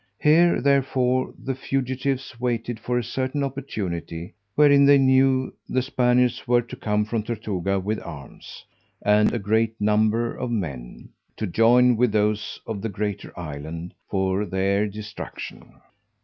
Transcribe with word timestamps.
Here 0.17 0.59
therefore 0.63 1.31
the 1.37 1.53
fugitives 1.53 2.39
waited 2.39 2.79
for 2.79 2.97
a 2.97 3.03
certain 3.03 3.43
opportunity, 3.43 4.33
wherein 4.55 4.83
they 4.83 4.97
knew 4.97 5.53
the 5.69 5.83
Spaniards 5.83 6.47
were 6.47 6.63
to 6.63 6.75
come 6.75 7.05
from 7.05 7.21
Tortuga 7.21 7.79
with 7.79 8.01
arms, 8.01 8.65
and 9.03 9.31
a 9.31 9.37
great 9.37 9.79
number 9.79 10.33
of 10.35 10.49
men, 10.49 11.09
to 11.37 11.45
join 11.45 11.97
with 11.97 12.11
those 12.11 12.59
of 12.65 12.81
the 12.81 12.89
greater 12.89 13.31
island 13.39 13.93
for 14.09 14.43
their 14.47 14.87
destruction. 14.87 15.75